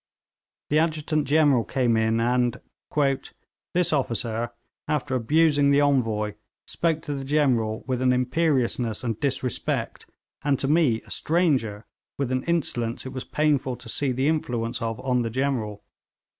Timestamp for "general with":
7.23-8.01